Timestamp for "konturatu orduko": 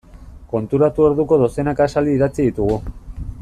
0.53-1.39